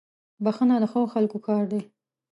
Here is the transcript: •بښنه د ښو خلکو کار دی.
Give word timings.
•بښنه 0.43 0.75
د 0.81 0.85
ښو 0.91 1.01
خلکو 1.13 1.37
کار 1.47 1.63
دی. 1.71 1.81